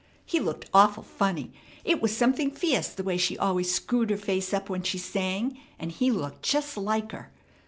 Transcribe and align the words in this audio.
He 0.25 0.39
looked 0.39 0.65
awful 0.73 1.03
funny. 1.03 1.53
It 1.85 2.01
was 2.01 2.17
something 2.17 2.49
fierce 2.49 2.87
the 2.87 3.03
way 3.03 3.17
she 3.17 3.37
always 3.37 3.71
screwed 3.71 4.09
her 4.09 4.17
face 4.17 4.51
up 4.51 4.67
when 4.67 4.81
she 4.81 4.97
sang, 4.97 5.59
and 5.77 5.91
he 5.91 6.09
looked 6.09 6.41
just 6.41 6.75
like 6.75 7.11
her. 7.11 7.29